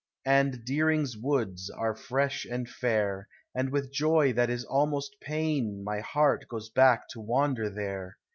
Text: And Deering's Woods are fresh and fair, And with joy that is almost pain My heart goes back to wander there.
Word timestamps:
And 0.25 0.65
Deering's 0.65 1.15
Woods 1.15 1.69
are 1.69 1.93
fresh 1.93 2.43
and 2.45 2.67
fair, 2.67 3.27
And 3.53 3.69
with 3.71 3.91
joy 3.93 4.33
that 4.33 4.49
is 4.49 4.65
almost 4.65 5.15
pain 5.21 5.83
My 5.83 5.99
heart 5.99 6.47
goes 6.47 6.71
back 6.71 7.07
to 7.09 7.19
wander 7.19 7.69
there. 7.69 8.17